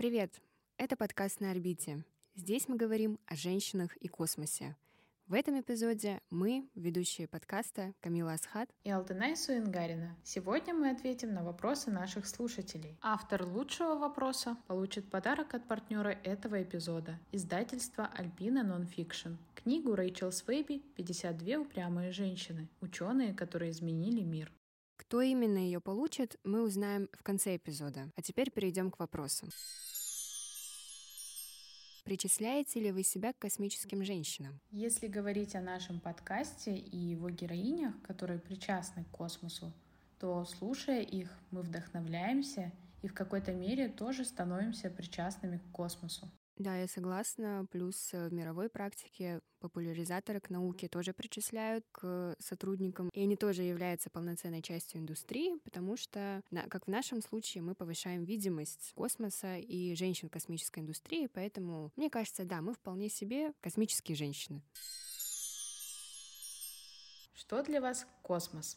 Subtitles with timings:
[0.00, 0.40] Привет!
[0.78, 2.02] Это подкаст «На орбите».
[2.34, 4.74] Здесь мы говорим о женщинах и космосе.
[5.26, 10.16] В этом эпизоде мы, ведущие подкаста Камила Асхат и Алтынай Суингарина.
[10.24, 12.96] Сегодня мы ответим на вопросы наших слушателей.
[13.02, 19.34] Автор лучшего вопроса получит подарок от партнера этого эпизода– издательство Альпина Нонфикшн.
[19.54, 22.70] Книгу Рэйчел Свейби «52 упрямые женщины.
[22.80, 24.50] Ученые, которые изменили мир».
[25.10, 28.12] Кто именно ее получит, мы узнаем в конце эпизода.
[28.14, 29.48] А теперь перейдем к вопросам.
[32.04, 34.60] Причисляете ли вы себя к космическим женщинам?
[34.70, 39.72] Если говорить о нашем подкасте и его героинях, которые причастны к космосу,
[40.20, 42.70] то, слушая их, мы вдохновляемся
[43.02, 46.30] и в какой-то мере тоже становимся причастными к космосу.
[46.60, 47.66] Да, я согласна.
[47.70, 53.08] Плюс э, в мировой практике популяризаторы к науке тоже причисляют к сотрудникам.
[53.14, 58.24] И они тоже являются полноценной частью индустрии, потому что, как в нашем случае, мы повышаем
[58.24, 61.28] видимость космоса и женщин в космической индустрии.
[61.32, 64.62] Поэтому, мне кажется, да, мы вполне себе космические женщины.
[67.32, 68.76] Что для вас космос?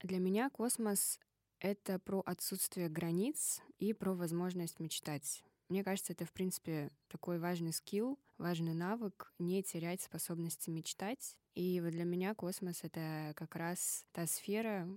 [0.00, 1.20] Для меня космос—
[1.60, 5.44] это про отсутствие границ и про возможность мечтать.
[5.68, 11.36] Мне кажется, это, в принципе, такой важный скилл, важный навык не терять способности мечтать.
[11.54, 14.88] И вот для меня космос— это как раз та сфера,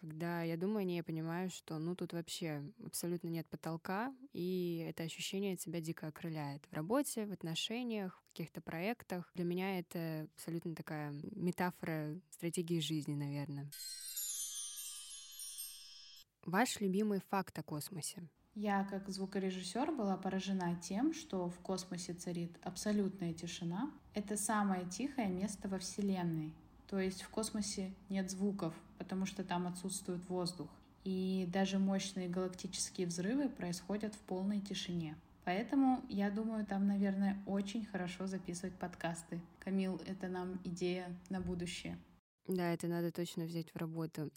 [0.00, 4.86] когда я думаю о ней, я понимаю, что ну тут вообще абсолютно нет потолка, и
[4.88, 9.28] это ощущение тебя дико окрыляет в работе, в отношениях, в каких-то проектах.
[9.34, 13.68] Для меня это абсолютно такая метафора стратегии жизни, наверное.
[16.44, 18.22] Ваш любимый факт о космосе?
[18.54, 23.90] Я, как звукорежиссер, была поражена тем, что в космосе царит абсолютная тишина.
[24.14, 26.52] Это самое тихое место во Вселенной.
[26.88, 30.68] То есть в космосе нет звуков, потому что там отсутствует воздух.
[31.04, 35.16] И даже мощные галактические взрывы происходят в полной тишине.
[35.44, 39.40] Поэтому, я думаю, там, наверное, очень хорошо записывать подкасты.
[39.60, 41.96] Камил, это нам идея на будущее.
[42.46, 44.30] Да, это надо точно взять в работу.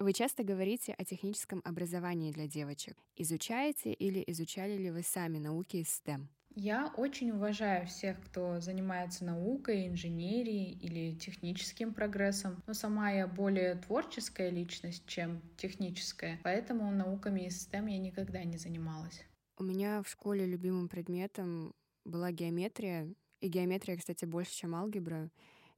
[0.00, 2.96] Вы часто говорите о техническом образовании для девочек.
[3.16, 6.26] Изучаете или изучали ли вы сами науки из STEM?
[6.54, 13.74] Я очень уважаю всех, кто занимается наукой, инженерией или техническим прогрессом, но сама я более
[13.74, 19.22] творческая личность, чем техническая, поэтому науками из STEM я никогда не занималась.
[19.58, 21.74] У меня в школе любимым предметом
[22.06, 23.06] была геометрия,
[23.42, 25.30] и геометрия, кстати, больше, чем алгебра.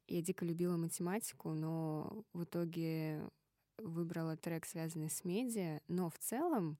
[0.07, 3.29] Я дико любила математику, но в итоге
[3.85, 6.79] выбрала трек, связанный с медиа, но в целом,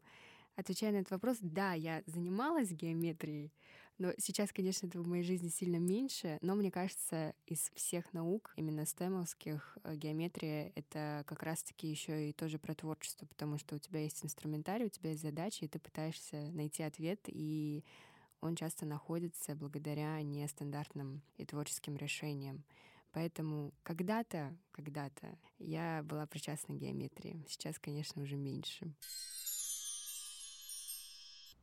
[0.57, 3.53] отвечая на этот вопрос, да, я занималась геометрией,
[3.99, 8.53] но сейчас, конечно, этого в моей жизни сильно меньше, но мне кажется, из всех наук,
[8.57, 13.79] именно стемовских, э, геометрия— это как раз-таки еще и тоже про творчество, потому что у
[13.79, 17.85] тебя есть инструментарий, у тебя есть задачи, и ты пытаешься найти ответ, и
[18.41, 22.65] он часто находится благодаря нестандартным и творческим решениям.
[23.13, 27.45] Поэтому когда-то, когда-то я была причастна к геометрии.
[27.49, 28.93] Сейчас, конечно, уже меньше.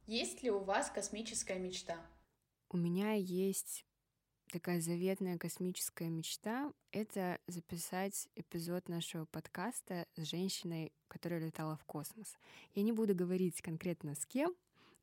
[0.06, 1.98] Есть ли у вас космическая мечта?
[2.70, 3.86] У меня есть
[4.52, 12.38] такая заветная космическая мечта— это записать эпизод нашего подкаста с женщиной, которая летала в космос.
[12.74, 14.56] Я не буду говорить конкретно с кем,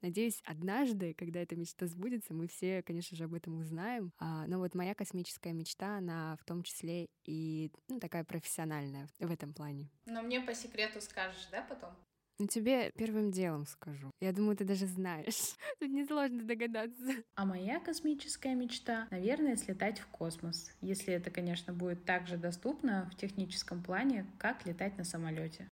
[0.06, 4.12] Надеюсь, однажды, когда эта мечта сбудется, мы все, конечно же, об этом узнаем.
[4.20, 9.32] А, но вот моя космическая мечта, она в том числе и ну, такая профессиональная в
[9.32, 9.90] этом плане.
[10.04, 11.90] Но мне по секрету скажешь, да, потом?
[12.38, 14.12] Ну, тебе первым делом скажу.
[14.20, 15.56] Я думаю, ты даже знаешь.
[15.80, 17.24] Тут несложно догадаться.
[17.34, 20.70] А моя космическая мечта, наверное, слетать в космос.
[20.82, 25.68] Если это, конечно, будет так же доступно в техническом плане, как летать на самолете.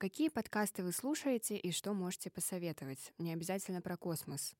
[0.00, 3.12] Какие подкасты вы слушаете и что можете посоветовать?
[3.18, 4.54] Не обязательно про космос.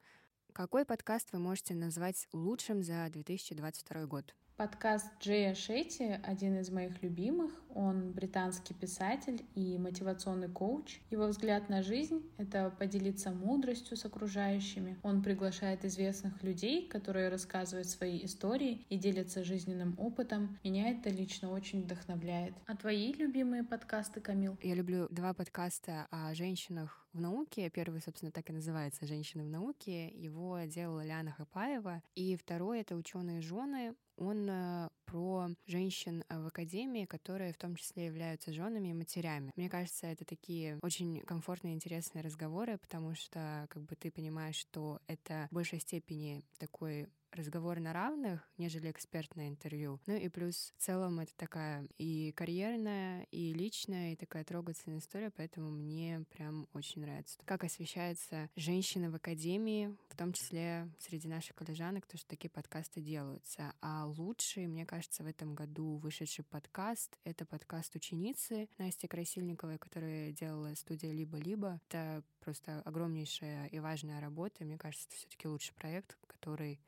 [0.52, 4.34] Какой подкаст вы можете назвать лучшим за 2022 год?
[4.58, 7.54] Подкаст Джея Шетти один из моих любимых.
[7.74, 11.00] Он британский писатель и мотивационный коуч.
[11.10, 14.98] Его взгляд на жизнь— это поделиться мудростью с окружающими.
[15.02, 20.58] Он приглашает известных людей, которые рассказывают свои истории и делятся жизненным опытом.
[20.64, 22.54] Меня это лично очень вдохновляет.
[22.66, 24.58] А твои любимые подкасты, Камил?
[24.62, 27.70] Я люблю два подкаста о женщинах в науке.
[27.70, 30.08] Первый, собственно, так и называется «Женщины в науке».
[30.08, 32.02] Его делала Ляна Хапаева.
[32.14, 33.94] И второй— это «Ученые жены».
[34.16, 39.52] он э, про женщин в академии, которые в том числе являются женами и матерями.
[39.56, 45.00] Мне кажется, это такие очень комфортные, интересные разговоры, потому что как бы ты понимаешь, что
[45.06, 50.00] это в большей степени такой разговор на равных, нежели экспертное интервью.
[50.06, 55.30] Ну и плюс в целом это такая и карьерная, и личная, и такая трогательная история,
[55.30, 57.38] поэтому мне прям очень нравится.
[57.44, 63.00] Как освещается женщина в академии, в том числе среди наших коллежанок, то, что такие подкасты
[63.00, 63.72] делаются.
[63.80, 70.32] А лучший, мне кажется, в этом году вышедший подкаст— это подкаст ученицы Насти Красильниковой, которая
[70.32, 71.80] делала студия «Либо-либо».
[71.88, 74.64] Это просто огромнейшая и важная работа.
[74.64, 76.80] Мне кажется, это все таки лучший проект, который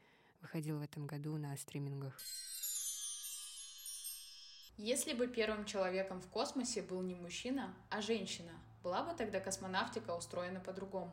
[0.43, 2.19] выходил в этом году на стримингах.
[4.77, 8.53] Если бы первым человеком в космосе был не мужчина, а женщина,
[8.83, 11.13] была бы тогда космонавтика устроена по-другому?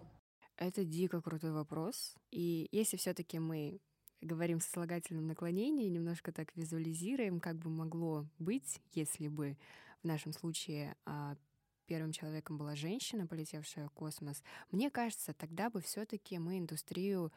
[0.58, 2.16] Это дико крутой вопрос.
[2.32, 3.80] И если все-таки мы
[4.22, 9.58] говорим с слагательным наклонением, немножко так визуализируем, как бы могло быть, если бы
[10.04, 11.36] в нашем случае а,
[11.86, 17.32] первым человеком была женщина, полетевшая в космос, мне кажется, тогда бы все-таки мы индустрию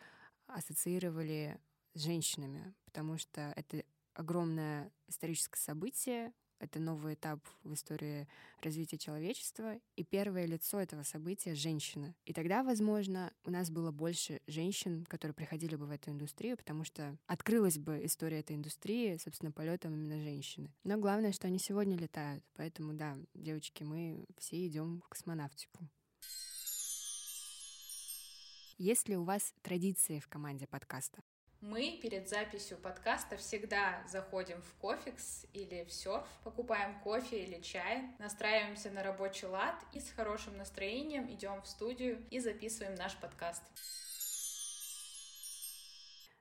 [0.46, 1.60] ассоциировали
[1.94, 3.84] с женщинами, потому что это
[4.14, 8.28] огромное историческое событие, это новый этап в истории
[8.60, 12.14] развития человечества, и первое лицо этого события— женщина.
[12.24, 16.84] И тогда, возможно, у нас было больше женщин, которые приходили бы в эту индустрию, потому
[16.84, 20.72] что открылась бы история этой индустрии, собственно, полетом именно женщины.
[20.84, 22.44] Но главное, что они сегодня летают.
[22.54, 25.88] Поэтому, да, девочки, мы все идем в космонавтику.
[28.78, 31.22] Есть ли у вас традиции в команде подкаста?
[31.62, 38.10] Мы перед записью подкаста всегда заходим в кофекс или в серф, покупаем кофе или чай,
[38.18, 43.62] настраиваемся на рабочий лад и с хорошим настроением идем в студию и записываем наш подкаст.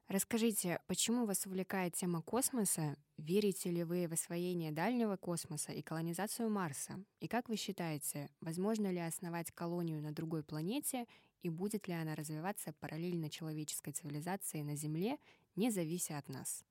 [0.08, 2.98] Расскажите, почему вас увлекает тема космоса?
[3.18, 7.00] Верите ли вы в освоение дальнего космоса и колонизацию Марса?
[7.20, 11.06] И как вы считаете, возможно ли основать колонию на другой планете
[11.42, 15.18] и будет ли она развиваться параллельно человеческой цивилизации на Земле,
[15.56, 16.64] не завися от нас.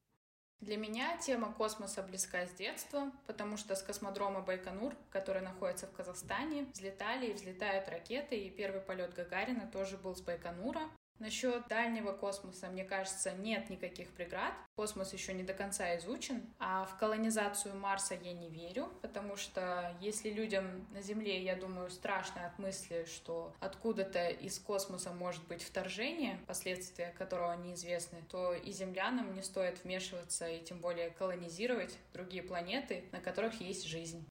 [0.61, 5.93] Для меня тема космоса близка с детства, потому что с космодрома Байконур, который находится в
[5.93, 10.83] Казахстане, взлетали и взлетают ракеты, и первый полет Гагарина тоже был с Байконура.
[11.21, 14.55] Насчет дальнего космоса, мне кажется, нет никаких преград.
[14.75, 16.43] Космос еще не до конца изучен.
[16.59, 21.91] А в колонизацию Марса я не верю, потому что если людям на Земле, я думаю,
[21.91, 28.73] страшно от мысли, что откуда-то из космоса может быть вторжение, последствия которого неизвестны, то и
[28.73, 34.27] землянам не стоит вмешиваться и тем более колонизировать другие планеты, на которых есть жизнь.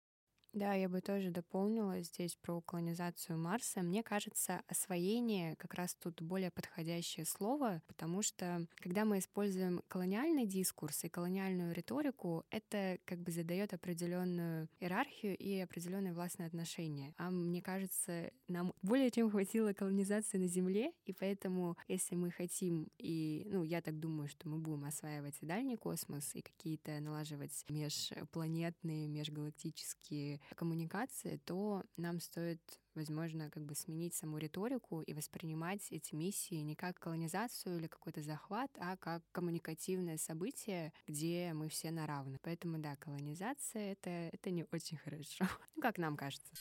[0.53, 3.83] Да, я бы тоже дополнила здесь про колонизацию Марса.
[3.83, 10.47] Мне кажется, освоение как раз тут более подходящее слово, потому что когда мы используем колониальный
[10.47, 17.13] дискурс и колониальную риторику, это как бы задает определенную иерархию и определенные властные отношения.
[17.17, 22.87] А мне кажется, нам более чем хватило колонизации на Земле, и поэтому, если мы хотим,
[22.97, 27.65] и, ну, я так думаю, что мы будем осваивать и дальний космос, и какие-то налаживать
[27.69, 32.61] межпланетные, межгалактические коммуникации, то нам стоит,
[32.95, 38.21] возможно, как бы сменить саму риторику и воспринимать эти миссии не как колонизацию или какой-то
[38.21, 42.39] захват, а как коммуникативное событие, где мы все на равных.
[42.41, 45.45] Поэтому, да, колонизация— это, это не очень хорошо,
[45.75, 46.53] ну, как нам кажется.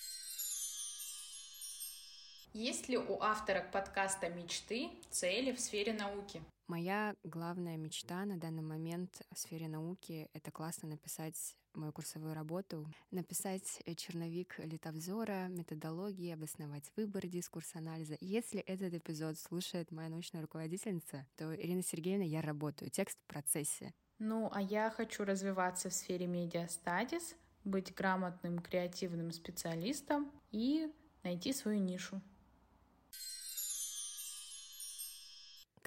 [2.61, 6.43] Есть ли у авторок подкаста мечты, цели в сфере науки?
[6.67, 12.85] Моя главная мечта на данный момент в сфере науки— это классно написать мою курсовую работу,
[13.13, 18.17] написать э, черновик литовзора, методологии, обосновать выбор дискурса анализа.
[18.21, 22.91] Если этот эпизод слушает моя научная руководительница, то, Ирина Сергеевна, я работаю.
[22.91, 23.95] Текст в процессе.
[24.19, 31.79] Ну, а я хочу развиваться в сфере медиастадис, быть грамотным креативным специалистом и найти свою
[31.79, 32.21] нишу.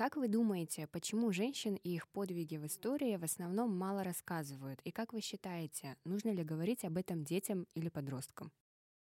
[0.01, 4.81] Как вы думаете, почему женщин и их подвиги в истории в основном мало рассказывают?
[4.83, 8.51] И как вы считаете, нужно ли говорить об этом детям или подросткам?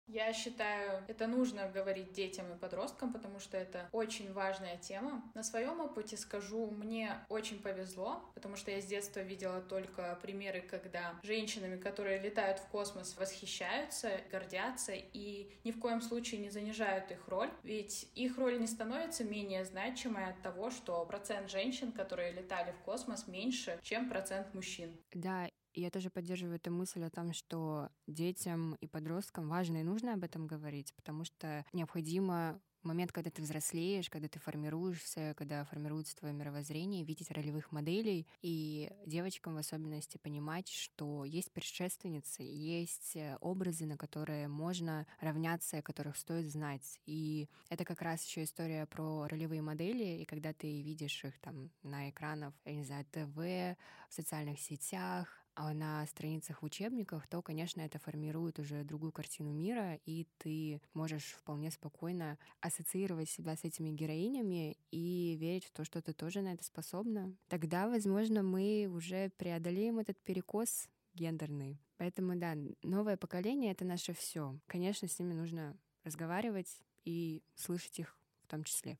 [0.06, 5.22] Я считаю, это нужно говорить детям и подросткам, потому что это очень важная тема.
[5.34, 10.60] На своем опыте скажу, мне очень повезло, потому что я с детства видела только примеры,
[10.60, 17.10] когда женщинами, которые летают в космос, восхищаются, гордятся и ни в коем случае не занижают
[17.10, 17.50] их роль.
[17.62, 22.84] Ведь их роль не становится менее значимой от того, что процент женщин, которые летали в
[22.84, 24.96] космос, меньше, чем процент мужчин.
[25.14, 25.48] Да,
[25.80, 30.24] я тоже поддерживаю эту мысль о том, что детям и подросткам важно и нужно об
[30.24, 36.34] этом говорить, потому что необходимо момент, когда ты взрослеешь, когда ты формируешься, когда формируется твое
[36.34, 43.86] мировоззрение, видеть ролевых моделей и девочкам в особенности понимать, что есть предшественницы, есть э, образы,
[43.86, 47.00] на которые можно равняться, которых стоит знать.
[47.06, 51.70] И это как раз еще история про ролевые модели, и когда ты видишь их там
[51.82, 57.80] на экранах, я не знаю, ТВ, в социальных сетях, на страницах в учебниках, то, конечно,
[57.80, 63.90] это формирует уже другую картину мира, и ты можешь вполне спокойно ассоциировать себя с этими
[63.90, 67.34] героинями и верить в то, что ты тоже на это способна.
[67.48, 71.78] Тогда, возможно, мы уже преодолеем этот перекос гендерный.
[71.98, 74.58] Поэтому, да, новое поколение— это наше все.
[74.66, 78.96] Конечно, с ними нужно разговаривать и слышать их в том числе.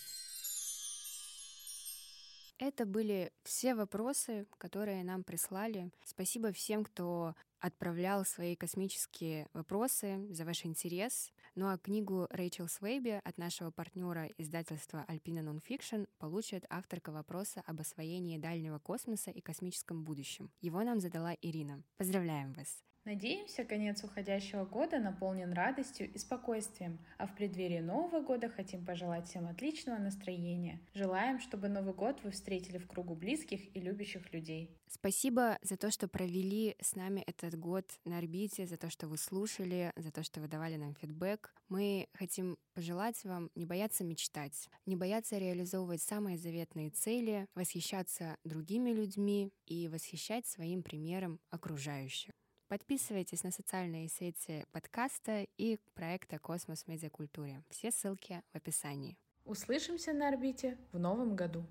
[2.65, 5.91] Это были все вопросы, которые нам прислали.
[6.05, 11.33] Спасибо всем, кто отправлял свои космические вопросы за ваш интерес.
[11.57, 17.81] Ну а книгу Рэйчел Свейби от нашего партнера издательства Alpina Nonfiction получит авторка вопроса об
[17.81, 20.53] освоении дальнего космоса и космическом будущем.
[20.61, 21.83] Его нам задала Ирина.
[21.97, 22.85] Поздравляем вас!
[23.05, 29.27] Надеемся, конец уходящего года наполнен радостью и спокойствием, а в преддверии Нового года хотим пожелать
[29.27, 30.81] всем отличного настроения.
[30.95, 34.79] Желаем, чтобы Новый год вы встретили в кругу близких и любящих людей.
[34.89, 39.19] Спасибо за то, что провели с нами этот год на орбите, за то, что вы
[39.19, 41.53] слушали, за то, что вы давали нам фидбэк.
[41.69, 48.91] Мы хотим пожелать вам не бояться мечтать, не бояться реализовывать самые заветные цели, восхищаться другими
[48.91, 52.31] людьми и восхищать своим примером окружающих.
[52.73, 57.63] Подписывайтесь на социальные сети подкаста и проекта «Космос медиакультуре».
[57.69, 59.19] Все ссылки в описании.
[59.45, 61.67] Услышимся на орбите в новом году.